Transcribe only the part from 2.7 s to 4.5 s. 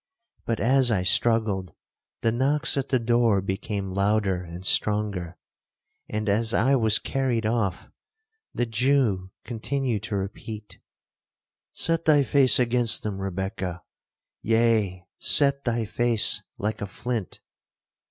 at the door became louder